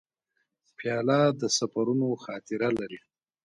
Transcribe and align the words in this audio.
پیاله 0.77 1.19
د 1.39 1.41
سفرونو 1.57 2.07
خاطره 2.25 2.69
لري. 2.79 2.99